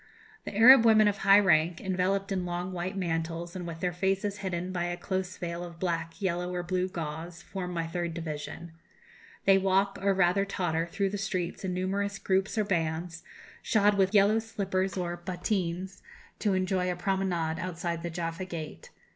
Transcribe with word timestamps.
"The 0.45 0.57
Arab 0.57 0.83
women 0.83 1.07
of 1.07 1.17
high 1.19 1.39
rank, 1.39 1.79
enveloped 1.79 2.31
in 2.31 2.43
long 2.43 2.71
white 2.71 2.97
mantles, 2.97 3.55
and 3.55 3.67
with 3.67 3.81
their 3.81 3.93
faces 3.93 4.37
hidden 4.39 4.71
by 4.71 4.85
a 4.85 4.97
close 4.97 5.37
veil 5.37 5.63
of 5.63 5.77
black, 5.79 6.19
yellow, 6.19 6.51
or 6.51 6.63
blue 6.63 6.87
gauze, 6.89 7.43
form 7.43 7.71
my 7.71 7.85
third 7.85 8.15
division. 8.15 8.71
They 9.45 9.59
walk, 9.59 9.99
or 10.01 10.15
rather 10.15 10.43
totter, 10.43 10.87
through 10.87 11.11
the 11.11 11.19
streets 11.19 11.63
in 11.63 11.75
numerous 11.75 12.17
groups 12.17 12.57
or 12.57 12.63
bands, 12.63 13.21
shod 13.61 13.93
with 13.93 14.15
yellow 14.15 14.39
slippers 14.39 14.97
or 14.97 15.17
bottines, 15.23 16.01
to 16.39 16.55
enjoy 16.55 16.91
a 16.91 16.95
promenade 16.95 17.59
outside 17.59 18.01
the 18.01 18.09
Jaffa 18.09 18.45
Gate. 18.45 18.89